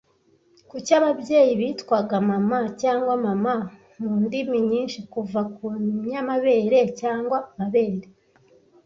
Kuki 0.69 0.91
Ababyeyi 0.99 1.51
bitwaga 1.59 2.15
mama 2.31 2.59
cyangwa 2.81 3.13
mama 3.25 3.53
mu 3.99 4.11
ndimi 4.23 4.57
nyinshi 4.69 4.99
Kuva 5.13 5.41
ku 5.55 5.65
nyamabere 6.07 6.79
cyangwa 6.99 7.37
amabere 7.49 8.07